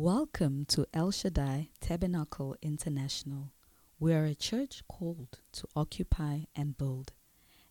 [0.00, 3.50] Welcome to El Shaddai Tabernacle International.
[3.98, 7.10] We are a church called to occupy and build.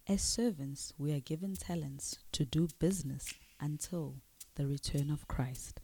[0.09, 4.15] As servants, we are given talents to do business until
[4.55, 5.79] the return of Christ.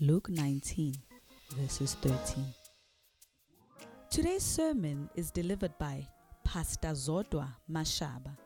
[0.00, 0.96] Luke 19,
[1.50, 2.44] verses 13.
[4.10, 6.08] Today's sermon is delivered by
[6.42, 8.36] Pastor Zodwa Mashaba,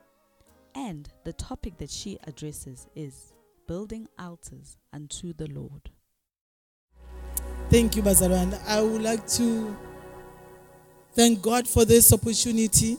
[0.75, 3.33] and the topic that she addresses is
[3.65, 5.89] building altars unto the Lord.
[7.69, 8.59] Thank you, Bazalwane.
[8.67, 9.77] I would like to
[11.13, 12.97] thank God for this opportunity.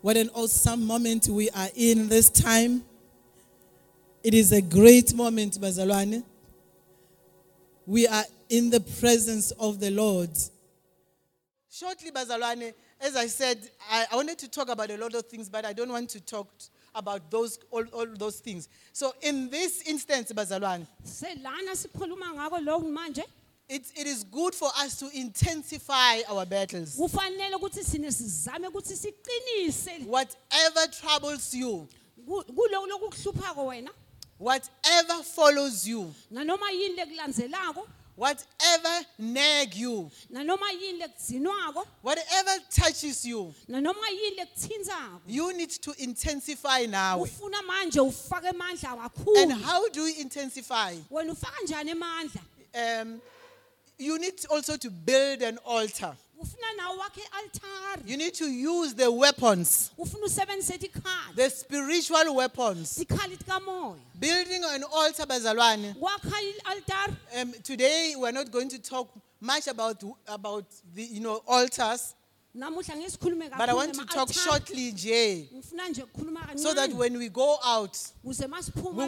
[0.00, 2.82] What an awesome moment we are in this time.
[4.24, 6.24] It is a great moment, Bazalwane.
[7.86, 10.30] We are in the presence of the Lord.
[11.70, 15.48] Shortly, Bazalwane, as I said, I, I wanted to talk about a lot of things,
[15.48, 16.48] but I don't want to talk
[16.94, 18.68] about those all, all those things.
[18.92, 23.24] So in this instance, Bazalwane, selana sikhuluma ngako lokhu manje
[23.68, 26.96] it, it is good for us to intensify our battles.
[26.96, 31.88] kufanele ukuthi sine sizame ukuthi siqinise Whatever troubles you,
[32.26, 33.90] ku- kuloko lokukuhluphako wena
[34.38, 43.54] whatever follows you, nanoma yini lekulandzelako whatever nag you, nanoma yini lekudzinwako whatever touches you,
[43.68, 47.22] nanoma yini lekuthintsako you need to intensify now.
[47.22, 50.94] ufuna manje ufake emandla And kakhulu how do we intensify?
[51.10, 52.40] wena ufaka njani emandla
[52.74, 53.20] Um,
[53.98, 56.16] you need also to build an altar.
[56.42, 62.34] Ufuna nawo wakhe i-altari You need to use the weapons, ufuna usebenzise tikhali the spiritual
[62.36, 63.04] weapons.
[64.18, 65.94] Building an altar, Bazalwane.
[67.40, 69.08] Um, today we're not going to talk
[69.40, 72.14] much about about the you know altars,
[72.54, 77.56] but I want to talk shortly, Jay, ngifuna nje ukukhuluma so that when we go
[77.64, 78.34] out, we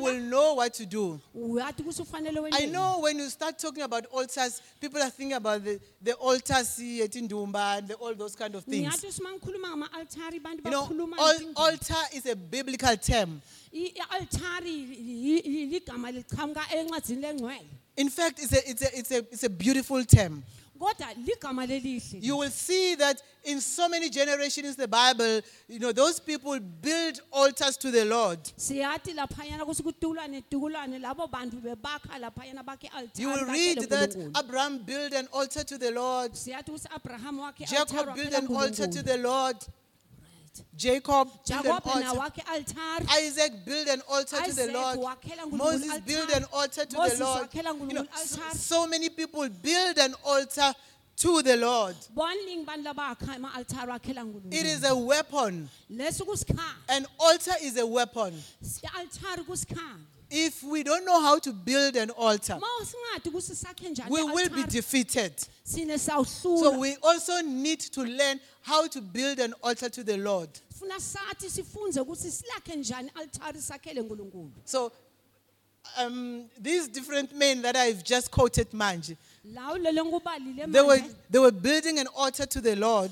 [0.00, 1.20] will know what to do.
[1.34, 5.62] uyazi ukuthi ufanele I know when you start talking about altars, people are thinking about
[5.62, 8.88] the, the altars Indumba and the, all those kind of things.
[8.88, 13.42] ngiyathi uma ngikhuluma ngama-altari bantu You know, al- altar is a biblical term.
[13.74, 19.10] I- i-altari yi- yi- ligama lichamuka encwadzini lengcwele In fact, it's a, it's a, it's
[19.12, 20.42] a, it's a beautiful term.
[20.84, 25.78] Kodwa ligama lelihle You will see that in so many generations in the Bible, you
[25.78, 28.38] know, those people build altars to the Lord.
[28.56, 34.78] siyathi laphayana kuthi kutukulwane tukulwane labo bantu bebakha laphayana bakhe You will read that Abraham
[34.78, 39.02] built an altar to the Lord, siyathi ukuthi abraham wakhe Jacob built an altar to
[39.02, 39.56] the Lord,
[40.76, 42.42] Jacob built an altar,
[43.10, 44.98] Isaac built an altar to the Lord,
[45.52, 47.48] Moses built an altar to the Lord.
[47.88, 48.06] You know,
[48.52, 50.72] so, many people build an altar
[51.16, 51.96] to the Lord.
[52.14, 55.68] boningi bantu labakha ama-altari wakhela It is a weapon.
[56.88, 58.34] An altar is a weapon.
[60.30, 64.22] If we don't know how to build an altar, ma singadi ukuthi sakhe njani we
[64.22, 65.32] will be defeated.
[65.64, 70.48] So we also need to learn how to build an altar to the Lord.
[70.78, 74.92] funa sathi sifunze ukuthi silakhe njani i-altari sakhele nkulunkulu So
[75.98, 79.16] um, these different men that I've just quoted, manje,
[79.52, 83.10] lawo lele ngubalile they were, they were building an altar to the Lord.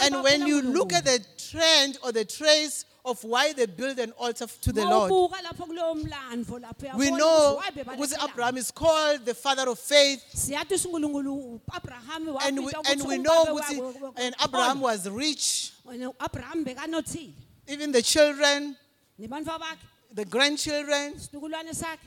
[0.00, 4.12] And when you look at the trend or the trace of why they build an
[4.12, 8.14] altar to the Lord, Mawubuka lapho kulowo mlandvo lapho we know ukuthi because.
[8.22, 10.22] Abraham is called the father of faith.
[10.34, 15.08] siyathi usinkulunkulu uabraham And we, and we know umbabe ukuthi- wakhe- wakhe- and Abraham was
[15.08, 15.72] rich.
[15.84, 17.32] Wena u-abraham bekanothile
[17.66, 18.76] Even the children,
[20.14, 21.14] the grandchildren,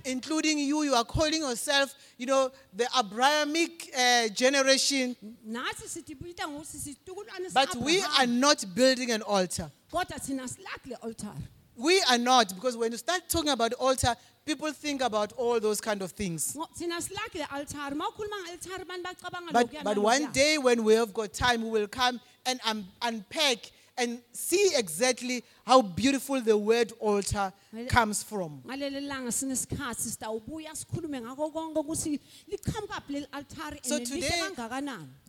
[0.05, 5.16] including you, you are calling yourself, you know, the Abrahamic uh, generation,
[5.47, 9.71] nathi sitibita ngokuthi sisizukulwane but we are not building an altar.
[9.91, 11.41] kodwa thina silakhi le altari
[11.77, 15.81] We are not, because when you start talking about altar, people think about all those
[15.81, 16.55] kind of things.
[16.55, 20.83] Ngo- thina silakhi le altari ma ukhuluma nge-altari abantu bacabanga But, but one day when
[20.83, 26.41] we have got time, we will come and un- unpack and see exactly how beautiful
[26.41, 27.51] the word altar
[27.89, 28.61] comes from.
[28.66, 34.29] ngaleli langa sinesikhathi sitawubuya sikhulume ngako konke ukuthi liqhamukaphi leli altari So today-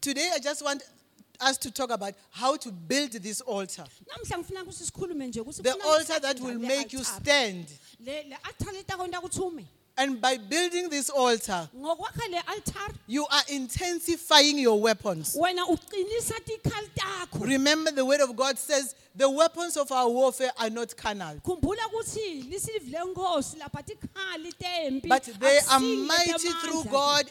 [0.01, 0.83] Today, I just want
[1.41, 3.87] us to talk about how to build this altar.
[4.07, 7.67] namhla ngifuna ukuthi sikhulume nje ukuthi The altar that will make you stand.
[9.99, 13.27] Le le altari itakwenta ukuthi ume And by building this altar, ngokwakha le altari you
[13.27, 15.37] are intensifying your weapons.
[15.37, 20.53] wena uqinisa tikhali takho Remember, the word of God says, the weapons of our warfare
[20.59, 26.61] are not carnal, khumbula ukuthi lisilivi lenkosi lapha tikhali tempi but they are mighty temandla.
[26.61, 27.31] through God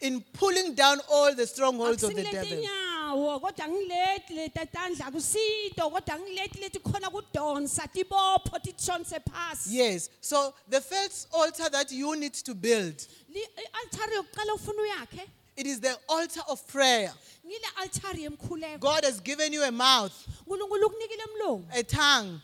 [0.00, 2.62] in pulling down all the strongholds of the devil.
[3.16, 9.76] Nginawo kodwa ngileti leti tandla kusito kodwa ngileti leti khona kudonsa tibopho titshonise phasi.
[9.76, 10.10] Yes.
[10.20, 15.26] So the first altar that you need to build, Li- eh, i-altari yokuqala ufuna uyakhe?
[15.56, 17.12] it is the altar of prayer.
[17.46, 18.80] ngile altari yemkhuleko.
[18.80, 20.12] God has given you a mouth,
[20.46, 22.40] nkulunkulu ukunikile mlomo a tongue,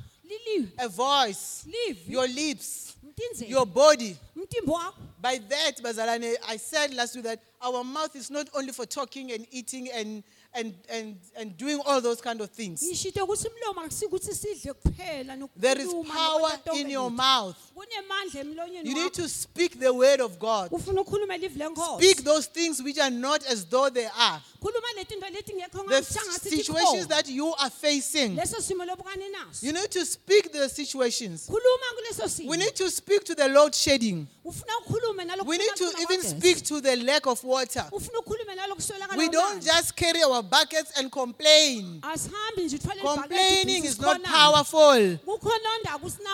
[0.79, 4.17] a voice, livi your lips, mtinzeni your body.
[4.37, 4.95] umtimbo wakho.
[5.21, 9.31] By that, Bazalane, I said last week that our mouth is not only for talking
[9.31, 10.25] and eating and,
[10.55, 12.83] and, and, and doing all those kind of things.
[12.83, 17.57] ngishito ukuthi umlomo akusikuthi sidle kuphela There is nokukhuluma power nokwenza in your mouth.
[17.75, 20.71] kunemandla emlonyeni You need wakho to speak the word of God.
[20.73, 24.41] ufuna ukhulume livi Speak lenkosi those things which are not as though they are.
[24.61, 28.37] khuluma letinto letingekho The ngathi situations that you are facing.
[28.37, 31.47] leso simo lobukane naso You need to speak the situations.
[31.49, 34.27] khuluma kuleso simo We need to speak to the load shedding.
[34.45, 37.85] We need to even speak to the lack of water.
[37.93, 42.01] ufuna ukhulume nalokuswelakala We don't just carry our buckets and complain.
[42.03, 45.19] asihambi nje uthwale Complaining is not powerful.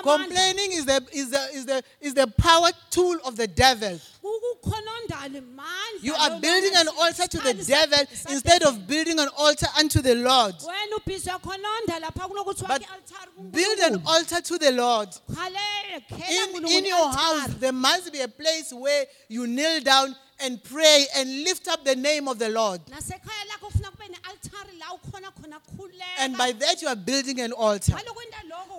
[0.02, 4.00] Complaining is the, is, the, is, the, is the power tool of the devil.
[6.00, 7.98] You are building an altar to the devil
[8.30, 10.54] instead of building an altar unto the Lord.
[10.60, 12.82] wena ubhizi yakhononda lapha kunokuthi But
[13.52, 15.08] Build an altar to the Lord.
[16.30, 21.06] In, in your house, there must be a place where you kneel down and pray
[21.16, 22.80] and lift up the name of the Lord.
[22.86, 25.60] nasekhaya lakho kufuna kube ne-altari la ukhona khona
[26.18, 27.94] And by that, you are building an altar.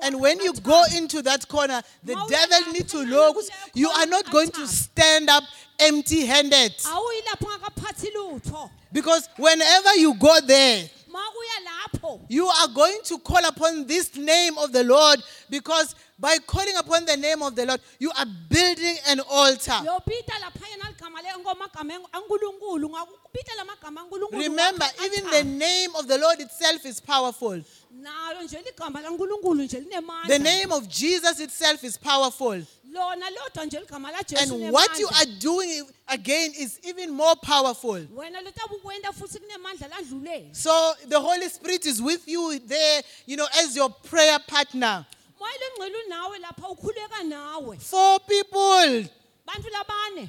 [0.01, 3.33] And when you go into that corner, the devil lapha, need to know
[3.73, 5.43] you are not going to stand up
[5.79, 6.73] empty handed.
[6.77, 12.99] awuyi lapho ungakaphathi lutho Because whenever you go there, ma uya lapho you are going
[13.05, 15.19] to call upon this name of the Lord
[15.49, 19.71] because by calling upon the name of the Lord, you are building an altar.
[19.85, 26.07] yobita laphayana ligama ngomagama eng- ankulunkulu ngakubita la magama ankulunkulu Remember, even the name of
[26.07, 27.61] the Lord itself is powerful.
[27.93, 32.61] nalo nje ligama lankulunkulu nje linemandla The name of Jesus itself is powerful.
[32.91, 38.05] lona lodwa nje ligama lajesu And what you are doing again is even more powerful.
[38.15, 43.47] wena lotabukwenta futhi kunemandla ladlulele So the Holy Spirit is with you there, you know,
[43.63, 45.05] as your prayer partner.
[45.39, 46.67] Moya longcwele unawe lapha?
[46.69, 47.77] Ukhuleka nawe.
[47.77, 49.09] Four people.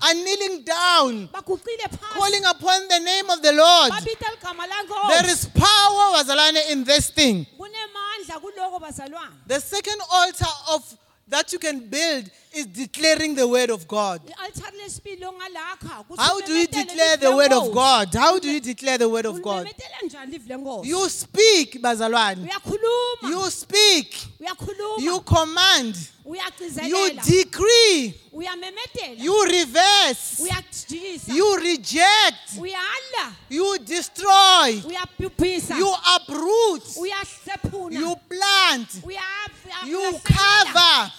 [0.02, 3.92] Are kneeling down, calling upon the name of the Lord.
[5.10, 7.46] There is power, Wazalane, in this thing.
[7.58, 9.34] kunemandla kuloko bazalwane.
[9.46, 10.96] The second altar of
[11.30, 14.20] that you can build is declaring the word of God.
[14.28, 17.70] i-altari lesibili ongalakha kuthi How do you declare the word of.
[17.72, 18.14] God?
[18.14, 19.66] How do you declare the word of God?
[19.66, 21.74] ulimemetela njani livi lenkosi You speak,
[22.40, 24.16] uyakhuluma You speak.
[24.98, 25.96] You command.
[26.24, 28.14] You decree.
[29.18, 30.40] You reverse.
[31.26, 32.58] You reject.
[33.48, 34.82] You destroy.
[35.78, 36.84] You uproot.
[37.90, 38.88] You plant.
[39.86, 41.12] You cover.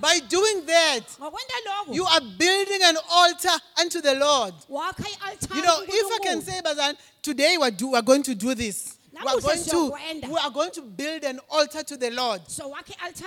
[0.00, 1.00] By doing that,
[1.92, 4.54] you are building an altar unto the Lord.
[4.68, 8.96] You know, if I can say, Bazan, today we're, do, we're going to do this.
[9.12, 9.92] We are going to
[10.30, 12.40] we are going to build an altar to the Lord.
[12.48, 12.72] so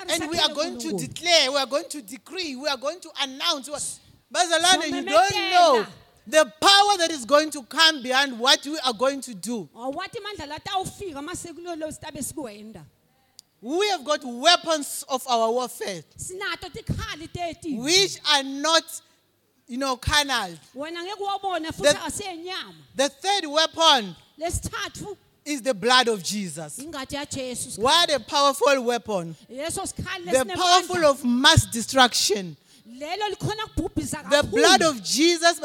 [0.10, 3.10] And we are going to declare, we are going to decree, we are going to
[3.22, 4.00] announce.
[4.34, 5.86] Bazalane, you don't know
[6.28, 9.68] the power that is going to come behind what we are going to do.
[13.62, 18.84] We have got weapons of our warfare, sinato tikhali teti which are not,
[19.68, 20.58] you know, carnal.
[20.76, 24.16] wena ngeke uwabone futhi The- The third weapon
[25.46, 26.78] is the blood of Jesus.
[27.78, 29.36] What a powerful weapon.
[29.48, 32.58] The powerful of mass destruction.
[32.90, 35.60] lelo likhona kubhubhisa The blood of Jesus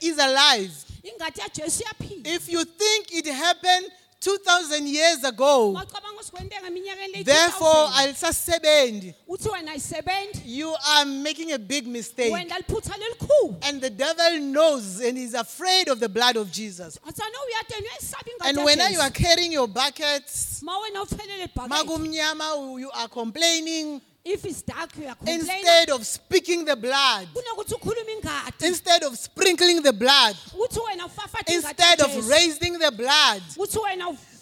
[0.00, 0.72] is alive.
[1.04, 6.05] ingadi yajesu yaphila If you think it happened 2,000 years ago, wacabanga sikwenteka eminyakeni
[7.24, 12.32] therefore leyi alisasebenzi, uthi wena ayisebenzi you are making a big mistake.
[12.32, 13.56] wenda liphutha lelikhulu.
[13.62, 16.98] And the devil knows and is afraid of the blood of Jesus.
[17.06, 21.68] athana uyateni uyayisaba And ingadi when you are carrying your buckets, ma wena uthelele ibhakede
[21.68, 24.00] magumnyama, you are complaining.
[24.24, 29.82] If it's dark uyacomplaina instead of speaking the blood, kunokuthi ukhuluma ingadi instead of sprinkling
[29.82, 33.42] the blood, uthi wena ufafathe ingadi instead of raising the blood,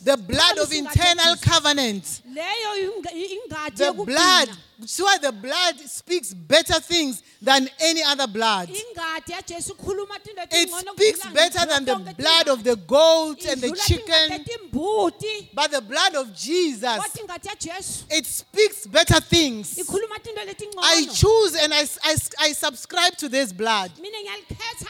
[0.05, 4.49] the blood of internal covenant, leyo inga- ingadi the blood
[4.81, 8.69] kuthiwa the blood speaks better things than any other blood.
[8.69, 13.73] ingadi yajesu ikhuluma tinto It speaks better than the blood of the goat and the
[13.73, 14.45] chicken,
[15.55, 16.99] but the blood of Jesus.
[16.99, 19.79] kodwa ingadi yajesu It speaks better things.
[20.83, 23.91] I choose and I, I, I subscribe to this blood.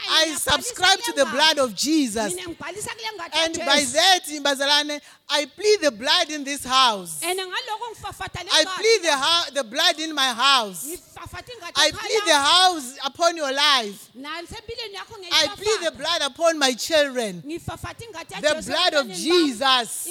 [0.09, 2.35] I subscribe to the blood of Jesus.
[2.35, 7.21] mina ngibhalisa kule ngadi And by that, Mbazalane, I plead the blood in this house.
[7.23, 10.87] and ngaloko ngifafata le I plead the, the blood in my house.
[11.75, 14.09] I plead the house upon your life.
[14.23, 17.41] I plead the blood upon my children.
[17.41, 19.07] The blood of.
[19.07, 20.07] Jesus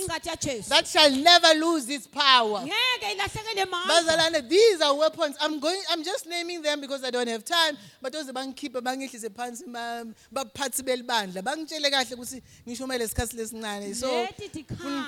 [0.68, 2.60] that shall never lose its power.
[2.60, 5.36] ngeke ilahlekele mandla Bazalwane, these are weapons.
[5.40, 5.80] I'm going.
[5.90, 7.76] I'm just naming them because I don't have time.
[8.02, 13.94] But those bangikhiphe phansi ma- baphathi belibandla bangitshele kahle ukuthi ngisho uma lesikhathi lesincane.
[13.94, 14.26] So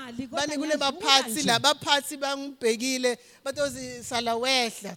[0.04, 4.96] leti tikhali bani ngiyazibula kunebaphathi la baphathi bangibhekile batozi sala wehla.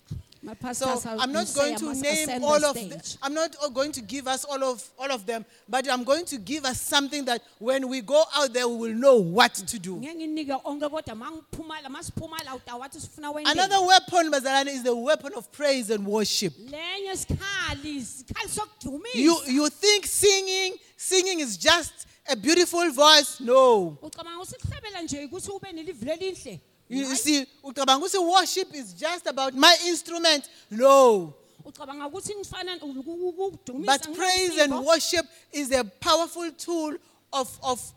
[0.72, 3.02] So I'm not going to name all of them.
[3.22, 6.38] I'm not going to give us all of all of them, but I'm going to
[6.38, 9.98] give us something that when we go out there we will know what to do.
[9.98, 14.96] ngeke nginike onke kodwa mangiphumala masiphuma la utawathi sifuna wendeni Another weapon, Bazalane, is the
[14.96, 16.54] weapon of praise and worship.
[16.58, 23.40] lenye sikhali sikhali sokudumisa You you think singing singing is just a beautiful voice?
[23.40, 23.98] No.
[24.02, 26.60] ucabanga ukuthi kuhlabela nje ukuthi ube nelivi lelihle
[26.90, 30.50] You, you see, ucabanga ukuthi worship is just about my instrument?
[30.72, 31.34] No.
[31.66, 36.98] ucabanga ukuthi ngifana ukudumisa But praise and worship is a powerful tool
[37.34, 37.94] of of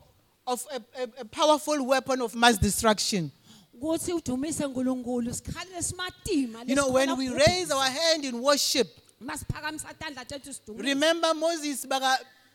[0.47, 3.31] of a, a, a powerful weapon of mass destruction.
[3.75, 8.89] ukuthi udumise uNkulunkulu sikhali lesimatima You know, when we raise our hand in worship,
[9.21, 11.87] masiphakamisa tandla tethu sidumise remember Moses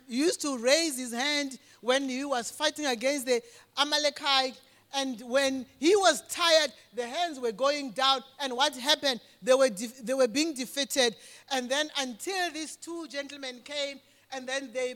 [0.07, 3.41] used to raise his hand when he was fighting against the
[3.77, 4.59] Amalekite.
[4.93, 8.23] And when he was tired, the hands were going down.
[8.39, 9.19] And what happened?
[9.41, 11.15] They were, def- they were being defeated.
[11.51, 13.99] And then until these two gentlemen came,
[14.31, 14.95] and then they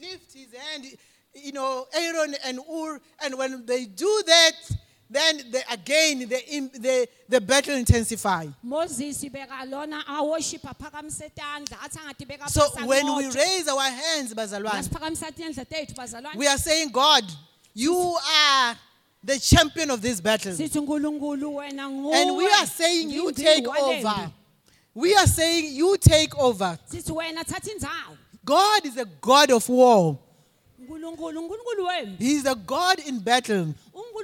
[0.00, 0.86] lift his hand,
[1.34, 3.00] you know, Aaron and Ur.
[3.24, 4.52] And when they do that,
[5.10, 8.48] then they, again the, the, the battle intensifies.
[8.62, 14.34] Moses beka lona aworship aphakamisa tandla athi angathi beka So when we raise our hands,
[14.34, 17.24] Bazalwane, masiphakamisa tandla tethu bazalwane we are saying, God,
[17.74, 18.76] you are
[19.22, 20.52] the champion of this battle.
[20.52, 24.32] sithi uNkulunkulu wena nguwe And we are saying, you take over.
[24.94, 26.78] We are saying, you take over.
[26.90, 30.18] sithi wena thatha indzawo God is a God of war.
[30.80, 33.74] uNkulunkulu uNkulunkulu wembi He is the God in battle.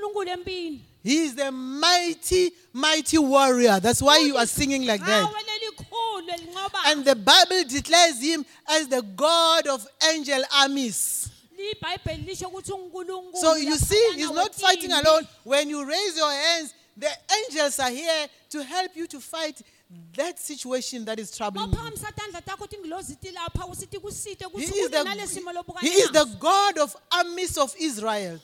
[0.01, 3.81] uNkulunkulu empini He is the mighty, mighty warrior.
[3.81, 5.25] That's why you are singing like that.
[5.25, 11.31] Hawe lelikhulu elinqoba And the Bible declares him as the God of angel armies.
[11.59, 15.27] libhayibheli lisho ukuthi uNkulunkulu So you see, he's not fighting alone.
[15.45, 19.63] When you raise your hands, the angels are here to help you to fight
[20.17, 21.77] that situation that is troubling you.
[21.77, 25.05] mawuphakamisa tandla takho uthi ngilozi ti lapha usithi kusite He is, the,
[25.81, 26.25] he is the.
[26.39, 28.39] God of armies of Israel.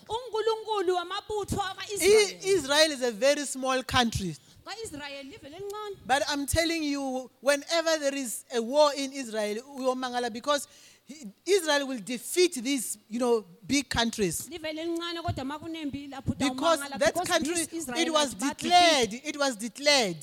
[1.99, 4.37] He, Israel is a very small country.
[4.65, 9.85] ka-Israyeli live elincane But I'm telling you, whenever there is a war in Israel, we
[9.85, 10.67] will mangala because
[11.07, 14.49] he- Israel will defeat these, you know, big countries.
[14.51, 20.17] live elincane kodwa ma kunembi lapho Because that country, it was declared, it was declared.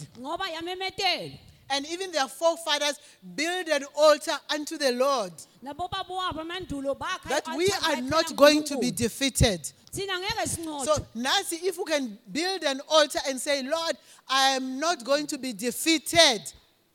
[1.70, 3.00] And even their forefathers
[3.36, 5.32] built an altar unto the Lord.
[5.64, 9.62] nabo babo wabo emandulo bakha That we are not going to be defeated.
[9.92, 13.96] thina ngeke sinqothe So, Nancy, if we can build an altar and say, Lord,
[14.28, 16.42] I am not going to be defeated.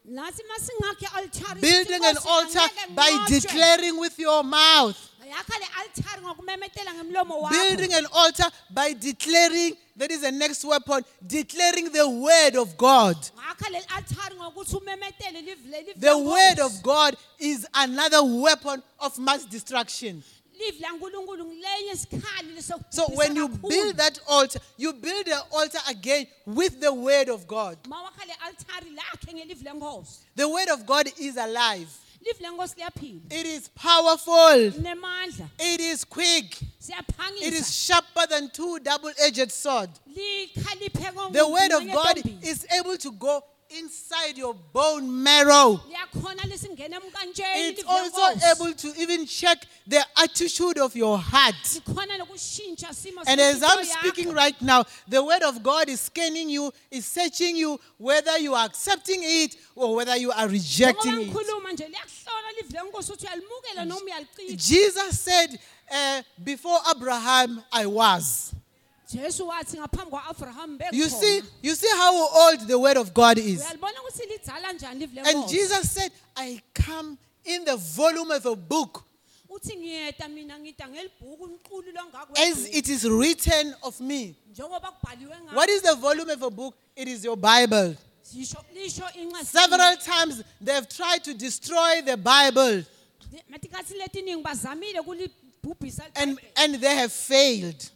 [0.08, 2.60] Nathi masingakhe i-altari Building an altar
[2.94, 4.96] by declaring with your mouth.
[5.28, 10.64] yakha le altari ngokumemetela ngemlomo wakho Building an altar by declaring, that is the next
[10.64, 13.16] weapon, declaring the word of God.
[13.16, 18.82] ngakha le altari ngokuthi umemetele live le live The word of God is another weapon
[19.00, 20.22] of mass destruction.
[20.58, 25.80] Live lankulunkulu ngilenye isikhali leso So when you build that altar, you build the altar
[25.88, 27.78] again with the word of God.
[27.88, 31.88] mawakha le altari lakhe ngelive lenkosi The word of God is alive.
[32.20, 34.72] live lenkosi liyaphila It is powerful.
[35.58, 36.56] It is quick.
[37.40, 40.00] It is sharper than two double-edged swords.
[40.14, 41.86] The word of.
[41.92, 45.80] God is able to go inside your bone marrow.
[45.88, 51.54] liyakhona lisingena emkantsheni It's also able to even check the attitude of your heart.
[51.74, 56.48] likhona nokushintsha simo And as I'm speaking right now, the word of God is scanning
[56.48, 61.28] you, is searching you, whether you are accepting it or whether you are rejecting it.
[61.28, 65.58] ngikhuluma nje liyakuhlola live lenkosi ukuthi uyalimukela noma uyalichitha Jesus said,
[65.90, 68.54] uh, Before Abraham, I was.
[69.08, 73.60] Jesu wathi ngaphambi kwa-abraham You see, you see how old the word of God is.
[73.60, 78.56] uyalibona ukuthi lidzala njani live And Jesus said, I come in the volume of a
[78.56, 79.04] book
[79.48, 81.88] uthi ngiyeta mina ngida ngelibhuku umqulu
[82.36, 84.34] as it is written of me.
[85.52, 86.74] What is the volume of a book?
[86.96, 87.96] It is your Bible.
[88.34, 92.84] lisho lisho incwadi Several times they've tried to destroy the Bible
[95.62, 97.90] matikhathi letiningi bazamile kulibhubhisa and, and they have failed.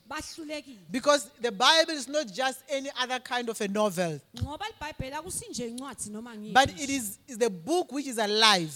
[0.90, 5.68] Because the Bible is not just any other kind of a novel, ngoba libhayibheli akusinje
[5.68, 8.72] incwadi noma but it is, is the book which is alive.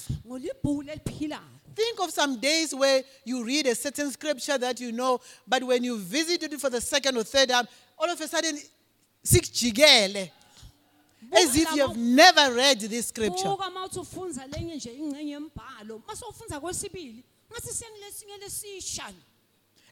[1.74, 5.84] Think of some days where you read a certain scripture that you know, but when
[5.84, 8.58] you visit it for the second or third time, all of a sudden,
[9.22, 10.30] sikjigele,
[11.32, 13.48] as if you have never read this scripture.
[13.48, 13.98] buka uma uthi
[14.46, 19.12] lenye nje ingxenye yembhalo uma kwesibili ngathi sengilesinye lesisha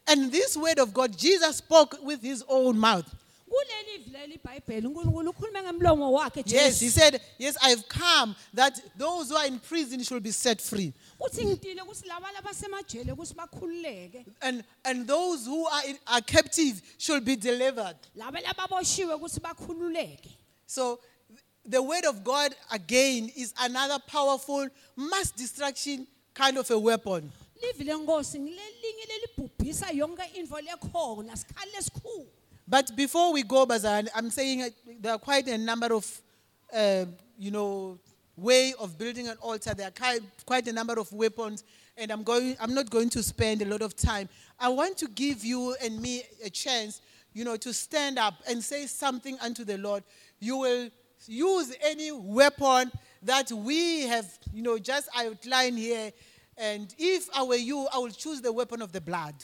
[0.07, 3.05] And this word of God, Jesus spoke with his own mouth.
[3.49, 6.99] kuleli ivi leli ibhayibheli unkulunkulu ukhulume ngemlomo wakhe Yes, he Jesu.
[6.99, 10.93] said, Yes, I've come that those who are in prison should be set free.
[11.19, 16.81] uthi ngitile ukuthi laba labasemajele ukuthi bakhululeke And, and those who are, in, are captive
[16.97, 17.95] should be delivered.
[18.15, 20.29] laba lababoshiwe ukuthi bakhululeke
[20.67, 20.99] So
[21.65, 27.31] the word of God, again, is another powerful mass destruction kind of a weapon.
[27.61, 32.25] livi lenkosi ngilelinye lelibhubhisa yonke intfo lekhona sikhali lesikhulu
[32.67, 34.69] But before we go, Bazan, I'm saying uh,
[34.99, 36.21] there are quite a number of,
[36.73, 37.05] uh,
[37.37, 37.99] you know,
[38.35, 39.75] way of building an altar.
[39.75, 41.63] There are quite, quite a number of weapons,
[41.95, 42.57] and I'm going.
[42.59, 44.29] I'm not going to spend a lot of time.
[44.59, 47.01] I want to give you and me a chance,
[47.33, 50.03] you know, to stand up and say something unto the Lord.
[50.39, 50.89] You will
[51.27, 52.91] use any weapon
[53.23, 56.11] that we have, you know, just outlined here.
[56.57, 59.35] And if I were you, I would choose the weapon of the blood.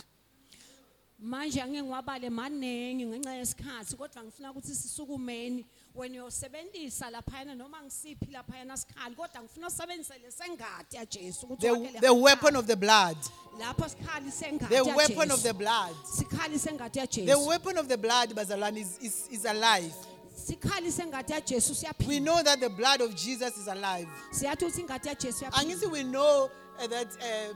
[1.23, 8.25] manje angeke ngiwabale maningi ngenxa yesikhathi kodwa ngifuna ukuthi sisukumeni wena uyosebenzisa laphayana noma ngisiphi
[8.31, 13.17] laphayana sikhali kodwa ngifuna usebenzise lesengadi yajesu The, the weapon of the blood.
[13.59, 15.95] lapho sikhali sengadi The weapon of the blood.
[16.17, 19.93] sikhali sengadi The weapon of the blood, Bazalan, is, is, is alive.
[20.41, 24.07] Sikhali sengadi yajesu We know that the blood of Jesus is alive.
[24.31, 27.53] siyathi ukuthi ingadi yajesu And you see, we know uh, that uh,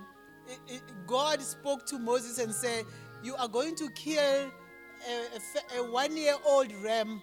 [1.08, 2.86] God spoke to Moses and said,
[3.24, 4.52] You are going to kill
[5.08, 7.22] a, a a one year old ram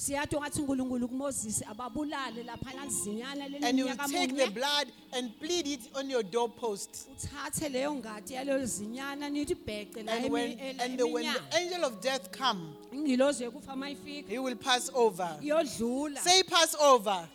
[0.00, 5.30] siyathi ungathi unkulunkulu kumoses ababulale laphana lizinyana and you will take the munye blood and
[5.40, 7.08] bleed it on your doorpost.
[7.12, 11.58] uthathe leyo ngadi yaleyo zinyana nithi bheqe la And when, and the, when the eminyaka
[11.60, 15.36] angel of death come, ingilozi yokufa mayifika he will pass over.
[15.42, 17.28] iyodlula Say pass over.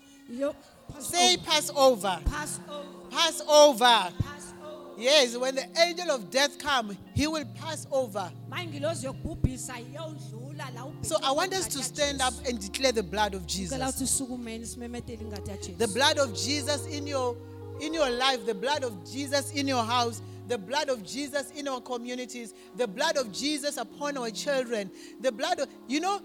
[0.91, 1.43] Pass Say over.
[1.45, 2.21] pass over.
[2.25, 4.13] pass over Pass over.
[4.19, 8.31] pass over Yes, when the angel of death come, he will pass over.
[8.49, 13.03] manje yokubhubhisa iyodlula la ubhece So I want us to stand up and declare the
[13.03, 13.77] blood of Jesus.
[13.77, 17.35] ukuthi sukumeni simemetele ingadi yajesu The blood of Jesus in your
[17.79, 21.67] in your life, the blood of Jesus in your house, the blood of Jesus in
[21.67, 24.89] our communities, the blood of Jesus upon our children.
[25.21, 26.21] The blood of you know,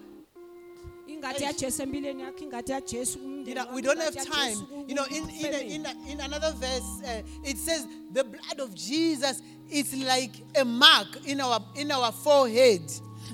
[1.07, 4.57] ingadi yajesu empilweni yakho ingadi yajesu kumndeni you know, we don't have time.
[4.89, 8.61] You know, in in, a, in, a, in another verse, uh, it says the blood
[8.61, 12.91] of Jesus is like a mark in our in our forehead.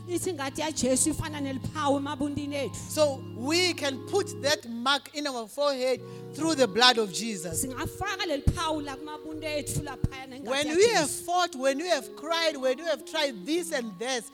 [0.08, 5.48] Ithi ingadi yajesu ifana neliphawu emabundini ethu So we can put that mark in our
[5.48, 6.00] forehead
[6.34, 7.60] through the blood of Jesus.
[7.62, 12.14] singafaka leli phawu la kumabuntu ethu laphayana ingadi When we have fought, when we have
[12.16, 14.30] cried, when we have tried this and this,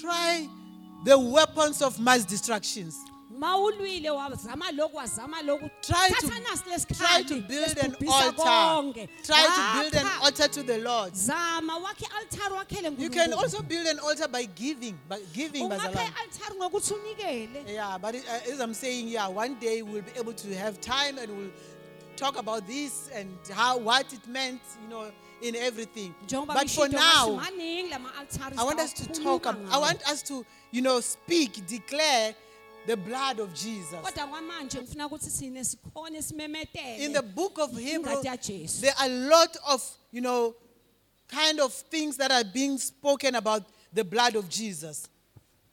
[0.00, 0.48] try
[1.04, 2.96] the weapons of mass destructions.
[3.38, 6.28] Ma ulwile wazama lokhu wazama lokhu Try to,
[6.94, 9.08] try to build an altar.
[9.22, 11.14] Try to build an altar to the Lord.
[11.16, 16.12] zama wakhe i-altari wakhele You can also build an altar by giving, by giving, Bazalan.
[16.56, 20.32] ngokuthi unikele Yeah, but it, uh, as I'm saying, yeah, one day we'll be able
[20.32, 21.50] to have time and we'll
[22.16, 25.10] talk about this and how what it meant, you know,
[25.42, 26.14] in everything.
[26.46, 29.46] But for now, ngathi maningi lama-altari I want us to talk.
[29.46, 32.34] ab- I want us to, you know, speak, declare
[32.86, 34.00] the blood of Jesus.
[34.02, 38.94] kodwa kwamanje ngifuna ukuthi sine sikhone simemetele In the book of Hebrew, ingadi yajesu there
[38.98, 40.54] are a lot of, you know,
[41.28, 45.08] kind of things that are being spoken about the blood of Jesus.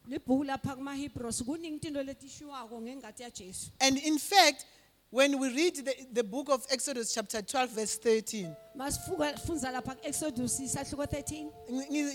[0.08, 4.65] libhuku lapha kumahebros kuningi tinto letishiwako ngengadi yajesu And in fact,
[5.12, 9.95] when we read the, the book of Exodus, chapter 12, verse 13, masifuka fundza lapha
[9.95, 11.47] ku-exodus 13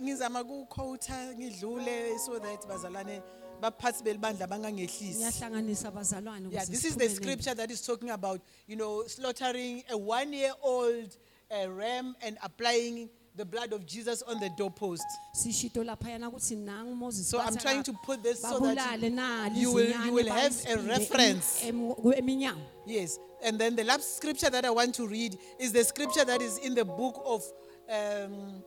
[0.02, 3.22] ngizama ukukhowutha ngidlule so that bazalwane
[3.60, 5.14] baphathi belibandla bangangehlisi.
[5.18, 7.16] ngiyahlanganisa bazalwane Yeah, ukuze this is the siphumelele.
[7.16, 11.16] scripture that is talking about, you know, slaughtering a one-year-old
[11.50, 15.04] uh, ram and applying the blood of Jesus on the doorpost.
[15.34, 18.78] sishito laphayana ukuthi nangu moses So I'm bathi trying aka- to put this so that
[18.78, 21.62] babulale nali you will- you izinyane, will have a em- reference.
[21.64, 23.18] em- eminyango Yes.
[23.44, 26.56] And then the last scripture that I want to read is the scripture that is
[26.58, 27.44] in the book of.
[27.88, 28.62] Um,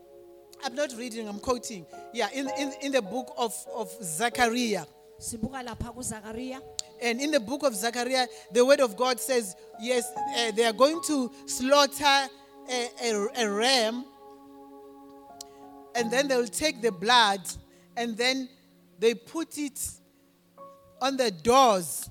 [0.63, 1.85] I'm not reading, I'm quoting.
[2.13, 4.85] Yeah, in, in, in the book of, of Zechariah.
[5.19, 6.61] sibuka lapha kuzakariya
[7.01, 10.73] And in the book of Zechariah, the word of God says, yes, uh, they are
[10.73, 14.05] going to slaughter a, a, a ram,
[15.95, 17.41] and then they will take the blood,
[17.95, 18.49] and then
[18.99, 19.79] they put it
[21.01, 22.09] on the doors,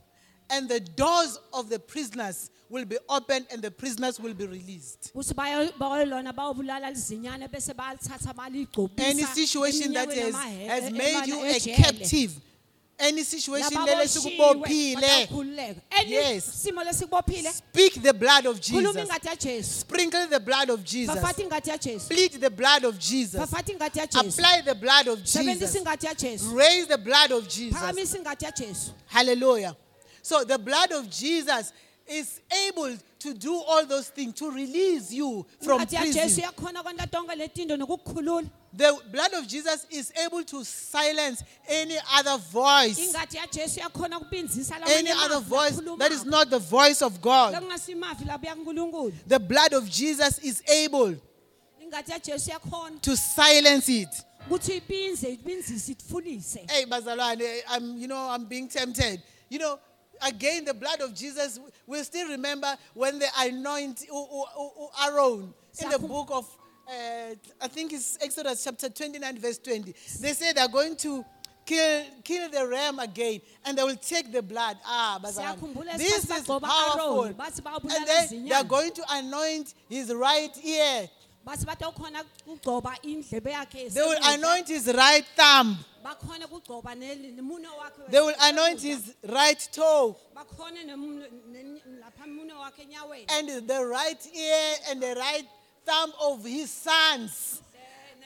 [0.51, 5.11] and the doors of the prisoners will be opened, and the prisoners will be released.
[5.15, 11.27] ukuthi bayo- bayolona bayobulala lizinyane bese balithatha baligcobisa Any situation that has, has e- made
[11.27, 12.33] you a captive,
[13.01, 15.81] any situation lele Lababoshiwe, sikubophile, batakhululeka.
[15.93, 16.45] Any Yes.
[16.45, 18.97] speak the blood of Jesus.
[18.97, 21.15] ingadi ya jesu Sprinkle the blood of Jesus.
[21.15, 23.41] fafata ingadi ya jesu Plead the blood of Jesus.
[23.41, 25.75] fafata ingadi ya jesu Apply the blood of Jesus.
[25.77, 27.79] ingadi ya jesu Raise the blood of Jesus.
[27.81, 29.77] phakamisa ingadi ya jesu Hallelujah.
[30.23, 31.73] So the blood of Jesus
[32.09, 36.45] is able to do all those things to release you from ya ah, prison.
[36.45, 42.37] yakhona konke tonke letindo nokukukhulula The blood of Jesus is able to silence any other
[42.37, 47.21] voice, ingadi ya ah, yakhona kupinzisa any other voice that is not the voice of
[47.21, 47.55] God.
[47.55, 51.17] lokungasimavi labuya kunkulunkulu The blood of Jesus is able
[51.93, 54.09] ah, yakhona to silence it.
[54.51, 59.23] ukuthi ipinze ipinzise itfulise Hey, Bazalwane, I'm, you know, I'm being tempted.
[59.51, 59.79] You know,
[60.23, 64.05] again, the blood of Jesus, we still remember when they anoint
[65.03, 65.53] Aaron
[65.83, 66.47] in the book of,
[66.89, 69.95] uh, I think it's Exodus chapter 29, verse 20.
[70.21, 71.25] They say they're going to
[71.67, 74.79] kill, kill the ram again and they will take the blood.
[74.87, 75.19] Ah,
[75.99, 77.25] This is powerful.
[77.25, 81.09] Aaron, bathi bawubulala And then they're going to anoint his right ear.
[81.49, 85.79] Bathi batokhona kugcoba indlebe yakhe They will anoint his right thumb.
[86.05, 87.33] bakhona kugcoba nel-
[87.79, 90.15] wakhe They will anoint his right toe.
[90.37, 95.49] bakhona nemunwe- ne- lapha munwe wakhe enyaweni and the right ear and the right
[95.87, 97.63] thumb of his sons.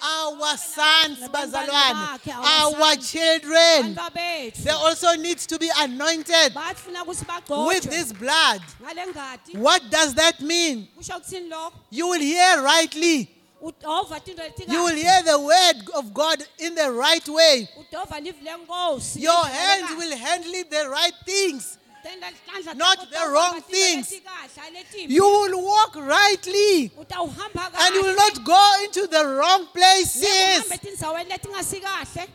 [0.04, 3.94] Our sons, Bazalwane, our children.
[4.64, 6.54] They also need to be anointed
[7.48, 8.62] with this blood.
[9.54, 10.88] What does that mean?
[10.98, 13.30] kusho ukuthini lokho You will hear rightly.
[13.62, 17.68] You will hear the word of God in the right way.
[17.78, 21.78] udova livi lenkosi Your hands will handle the right things.
[22.74, 24.12] Not the wrong things.
[25.08, 30.24] You will walk rightly and you will not go into the wrong places.
[30.24, 32.28] uhambe etindzaweni letingasikahle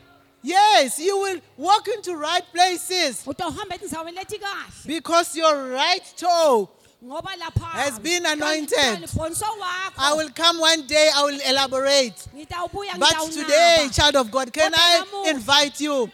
[0.44, 6.70] Yes, you will walk into right places utawuhamba etindzaweni letikahle because your right toe.
[7.74, 9.10] Has been anointed.
[9.98, 12.28] I will come one day, I will elaborate.
[12.98, 16.10] But today, child of God, can I invite you?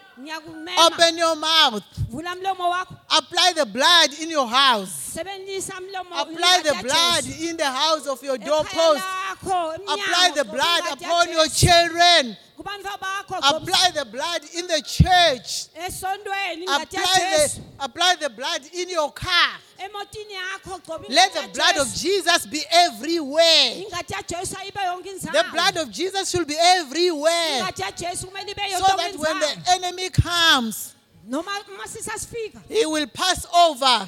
[0.77, 2.95] Open your mouth, vula mlomo wakho.
[3.17, 9.03] Apply the blood in your house, apply the blood in the house of your doorpost,
[9.51, 15.67] apply the blood upon your children, kubantwa bakho gcoba apply the blood in the church,
[15.75, 19.59] esontweni ingadi ya apply the, apply the blood in your car.
[19.79, 23.75] emotini yakho gcoba Let the blood of Jesus be everywhere.
[23.83, 27.59] ingadi ya jesu ayibe yonke The blood of Jesus should be everywhere.
[27.61, 30.95] ingadi ya jesu kumele ibe So that when the enemy comes,
[31.27, 34.07] noma uma sisasifika he will pass over.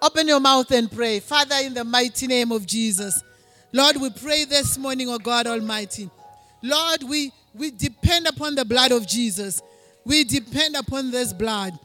[0.00, 1.18] Open your mouth and pray.
[1.20, 3.22] Father, in the mighty name of Jesus.
[3.72, 6.08] Lord, we pray this morning, oh God Almighty.
[6.62, 9.60] Lord, we, we depend upon the blood of Jesus.
[10.04, 11.78] We depend upon this blood.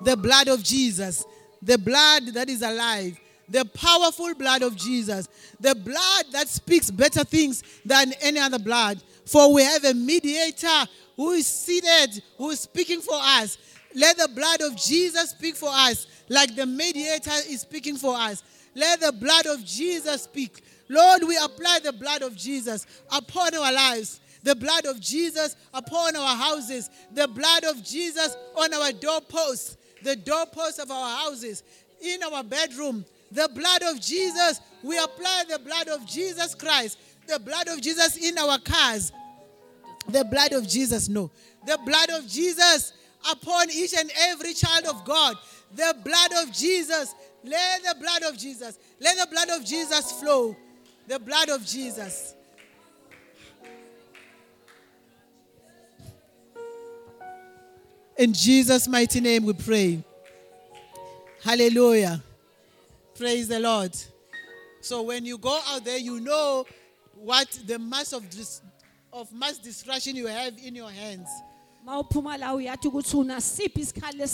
[0.00, 1.24] The blood of Jesus.
[1.60, 3.18] The blood that is alive.
[3.46, 5.28] The powerful blood of Jesus.
[5.60, 9.02] The blood that speaks better things than any other blood.
[9.26, 13.58] For we have a mediator who is seated, who is speaking for us.
[13.94, 18.42] Let the blood of Jesus speak for us, like the mediator is speaking for us.
[18.74, 20.62] Let the blood of Jesus speak.
[20.88, 26.16] Lord, we apply the blood of Jesus upon our lives, the blood of Jesus upon
[26.16, 31.62] our houses, the blood of Jesus on our doorposts, the doorposts of our houses,
[32.00, 33.04] in our bedroom.
[33.32, 38.16] The blood of Jesus, we apply the blood of Jesus Christ, the blood of Jesus
[38.16, 39.12] in our cars,
[40.08, 41.30] the blood of Jesus, no.
[41.66, 42.92] The blood of Jesus
[43.30, 45.36] upon each and every child of God.
[45.74, 47.14] The blood of Jesus.
[47.44, 48.78] Let the blood of Jesus.
[49.00, 50.56] Let the blood of Jesus flow.
[51.08, 52.34] The blood of Jesus.
[58.16, 60.04] In Jesus' mighty name we pray.
[61.42, 62.22] Hallelujah.
[63.16, 63.96] Praise the Lord.
[64.82, 66.66] So when you go out there, you know
[67.14, 68.60] what the mass of, dis-
[69.12, 71.28] of mass destruction you have in your hands.
[71.84, 74.28] mawuphuma la uyathi ukuthi unasiphi isikhali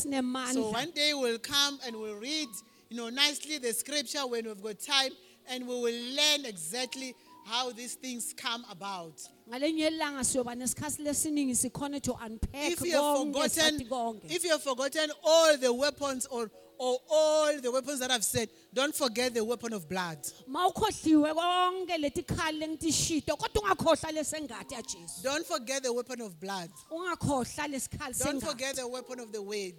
[0.52, 2.48] So one day we'll come and we'll read,
[2.88, 5.10] you know, nicely the scripture when we've got time,
[5.48, 9.20] and we will learn exactly how these things come about.
[9.48, 13.80] ngalenye ilanga siyoba nesikhathi lesiningi sikhone to unpack If you have forgotten,
[14.28, 18.48] if you have forgotten all the weapons or or all the weapons that I've said,
[18.72, 20.18] don't forget the weapon of blood.
[20.48, 26.70] mawukhohliwe konke leti khali lengitishito kodwa ungakhohlwa lesengadi yajesu Don't forget the weapon of blood.
[26.90, 29.74] Don't forget the weapon of the word.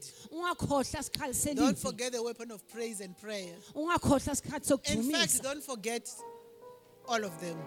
[1.55, 3.55] Don't forget the weapon of praise and prayer.
[3.75, 6.09] In fact, don't forget
[7.07, 7.57] all of them.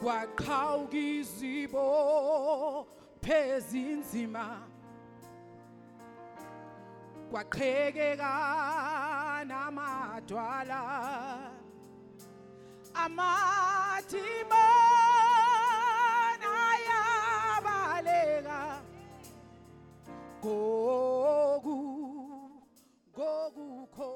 [0.00, 2.86] kwaqhawuka izibo
[3.20, 4.62] phezinzima
[7.30, 8.32] kwaqhekeka
[9.50, 10.80] namadwala
[15.60, 18.60] amathimana ayabaleka
[20.42, 21.78] goku
[23.16, 24.12] gokukho